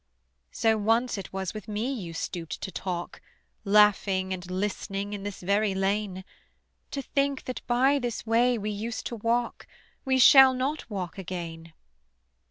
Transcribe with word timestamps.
So 0.51 0.79
once 0.79 1.15
it 1.19 1.31
was 1.31 1.53
with 1.53 1.67
me 1.67 1.93
you 1.93 2.13
stooped 2.13 2.59
to 2.61 2.71
talk 2.71 3.21
Laughing 3.63 4.33
and 4.33 4.49
listening 4.49 5.13
in 5.13 5.21
this 5.21 5.41
very 5.41 5.75
lane: 5.75 6.25
To 6.89 7.03
think 7.03 7.43
that 7.43 7.61
by 7.67 7.99
this 7.99 8.25
way 8.25 8.57
we 8.57 8.71
used 8.71 9.05
to 9.05 9.15
walk 9.15 9.67
We 10.03 10.17
shall 10.17 10.55
not 10.55 10.89
walk 10.89 11.19
again! 11.19 11.73